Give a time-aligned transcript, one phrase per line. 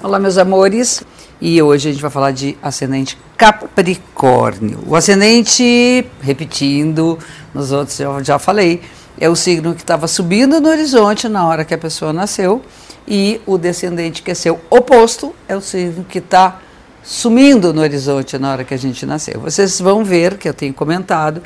[0.00, 1.02] Olá, meus amores.
[1.40, 4.78] E hoje a gente vai falar de ascendente Capricórnio.
[4.86, 7.18] O ascendente, repetindo,
[7.52, 8.80] nos outros eu já falei,
[9.18, 12.62] é o signo que estava subindo no horizonte na hora que a pessoa nasceu.
[13.08, 16.60] E o descendente, que é seu oposto, é o signo que está
[17.02, 19.40] sumindo no horizonte na hora que a gente nasceu.
[19.40, 21.42] Vocês vão ver que eu tenho comentado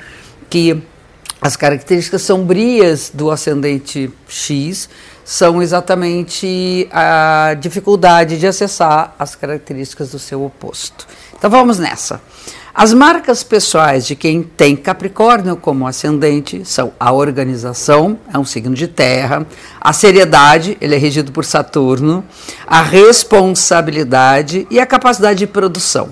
[0.51, 0.83] que
[1.43, 4.89] as características sombrias do ascendente X
[5.25, 11.07] são exatamente a dificuldade de acessar as características do seu oposto.
[11.37, 12.21] Então vamos nessa.
[12.73, 18.75] As marcas pessoais de quem tem Capricórnio como ascendente são a organização, é um signo
[18.75, 19.45] de terra,
[19.81, 22.25] a seriedade, ele é regido por Saturno,
[22.67, 26.11] a responsabilidade e a capacidade de produção.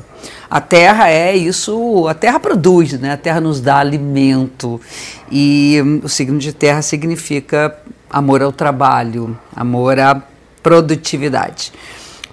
[0.51, 3.13] A terra é isso, a terra produz, né?
[3.13, 4.81] A terra nos dá alimento.
[5.31, 7.79] E hum, o signo de terra significa
[8.11, 10.21] amor ao trabalho, amor à
[10.61, 11.73] produtividade.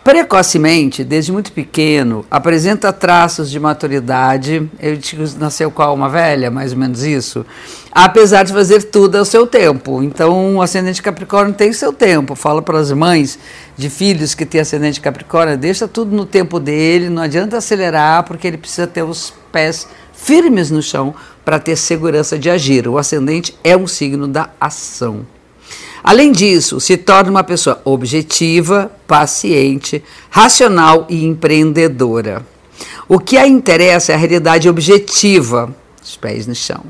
[0.07, 4.65] Precocemente, desde muito pequeno, apresenta traços de maturidade.
[4.79, 7.45] Eu digo, nasceu qual uma velha, mais ou menos isso.
[7.91, 10.01] Apesar de fazer tudo ao seu tempo.
[10.01, 12.35] Então, o ascendente Capricórnio tem seu tempo.
[12.35, 13.37] Fala para as mães
[13.75, 18.47] de filhos que têm ascendente Capricórnio, deixa tudo no tempo dele, não adianta acelerar, porque
[18.47, 22.87] ele precisa ter os pés firmes no chão para ter segurança de agir.
[22.87, 25.25] O ascendente é um signo da ação.
[26.03, 32.45] Além disso, se torna uma pessoa objetiva, paciente, racional e empreendedora.
[33.07, 36.83] O que a interessa é a realidade objetiva, os pés no chão,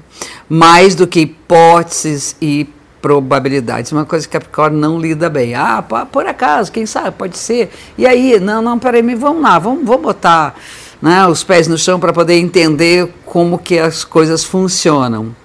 [0.50, 2.68] mais do que hipóteses e
[3.02, 3.92] probabilidades.
[3.92, 5.56] Uma coisa que Capricórnio não lida bem.
[5.56, 7.70] Ah, por acaso, quem sabe, pode ser.
[7.98, 10.56] E aí, não, não, peraí, vamos lá, vamos, vamos botar
[11.02, 15.36] né, os pés no chão para poder entender como que as coisas funcionam.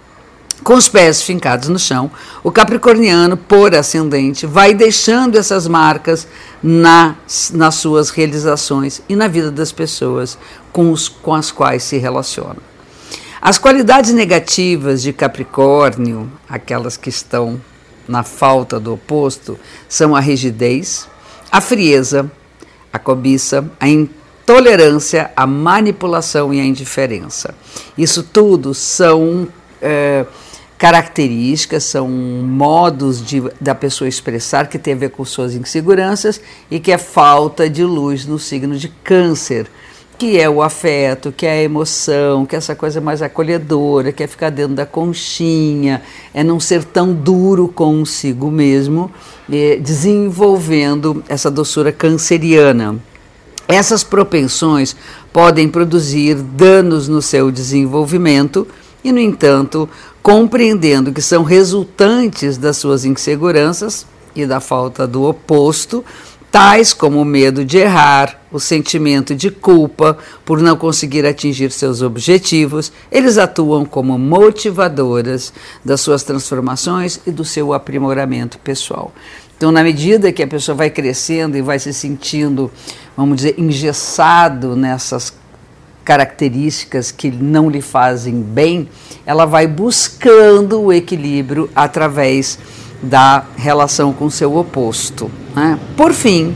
[0.63, 2.11] Com os pés fincados no chão,
[2.43, 6.27] o capricorniano, por ascendente, vai deixando essas marcas
[6.63, 10.39] nas, nas suas realizações e na vida das pessoas
[10.73, 12.59] com, os, com as quais se relaciona.
[13.41, 17.61] As qualidades negativas de Capricórnio, aquelas que estão
[18.07, 19.59] na falta do oposto,
[19.89, 21.09] são a rigidez,
[21.51, 22.31] a frieza,
[22.93, 27.53] a cobiça, a intolerância, a manipulação e a indiferença.
[27.99, 29.49] Isso tudo são.
[29.81, 30.25] É,
[30.83, 36.81] características, são modos de, da pessoa expressar que tem a ver com suas inseguranças e
[36.81, 39.69] que é falta de luz no signo de Câncer,
[40.19, 44.25] que é o afeto, que é a emoção, que é essa coisa mais acolhedora, que
[44.25, 46.03] é ficar dentro da conchinha,
[46.35, 49.09] é não ser tão duro consigo mesmo,
[49.53, 52.99] é, desenvolvendo essa doçura canceriana.
[53.69, 54.97] Essas propensões
[55.33, 58.67] podem produzir danos no seu desenvolvimento
[59.05, 59.89] e, no entanto,
[60.23, 66.05] compreendendo que são resultantes das suas inseguranças e da falta do oposto,
[66.51, 72.03] tais como o medo de errar, o sentimento de culpa por não conseguir atingir seus
[72.03, 75.53] objetivos, eles atuam como motivadoras
[75.83, 79.13] das suas transformações e do seu aprimoramento pessoal.
[79.57, 82.71] Então, na medida que a pessoa vai crescendo e vai se sentindo,
[83.17, 85.33] vamos dizer, engessado nessas
[86.05, 88.89] características que não lhe fazem bem,
[89.25, 92.59] ela vai buscando o equilíbrio através
[93.03, 95.31] da relação com seu oposto.
[95.55, 95.79] Né?
[95.97, 96.55] Por fim,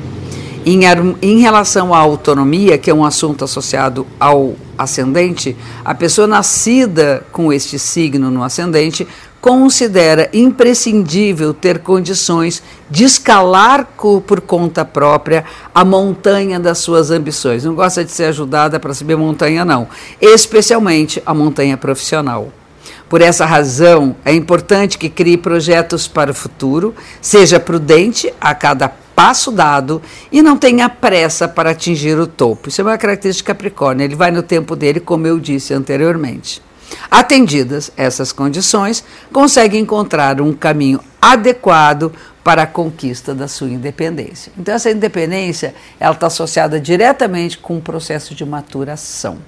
[0.65, 0.81] em,
[1.23, 7.53] em relação à autonomia, que é um assunto associado ao ascendente, a pessoa nascida com
[7.53, 9.06] este signo no ascendente
[9.47, 13.87] considera imprescindível ter condições de escalar
[14.27, 17.62] por conta própria a montanha das suas ambições.
[17.62, 19.87] Não gosta de ser ajudada para subir montanha, não.
[20.21, 22.49] Especialmente a montanha profissional.
[23.09, 28.89] Por essa razão, é importante que crie projetos para o futuro, seja prudente a cada
[28.89, 30.03] passo dado
[30.33, 32.69] e não tenha pressa para atingir o topo.
[32.69, 36.67] Isso é uma característica de Capricórnio, ele vai no tempo dele, como eu disse anteriormente.
[37.11, 42.13] Atendidas essas condições, consegue encontrar um caminho adequado
[42.45, 44.53] para a conquista da sua independência.
[44.57, 49.38] Então essa independência, ela está associada diretamente com o processo de maturação.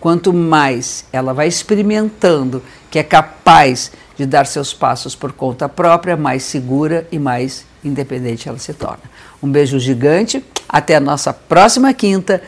[0.00, 6.16] Quanto mais ela vai experimentando que é capaz de dar seus passos por conta própria,
[6.16, 9.02] mais segura e mais independente ela se torna.
[9.42, 12.42] Um beijo gigante, até a nossa próxima quinta